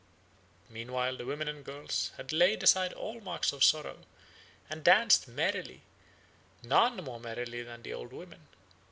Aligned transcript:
Meanwhile 0.67 1.17
the 1.17 1.27
women 1.27 1.47
and 1.47 1.63
girls 1.63 2.11
had 2.17 2.33
laid 2.33 2.63
aside 2.63 2.91
all 2.93 3.21
marks 3.21 3.53
of 3.53 3.63
sorrow, 3.63 4.01
and 4.67 4.83
danced 4.83 5.27
merrily, 5.27 5.81
none 6.63 6.95
more 7.03 7.19
merrily 7.19 7.61
than 7.61 7.83
the 7.83 7.93
old 7.93 8.11
women. 8.11 8.47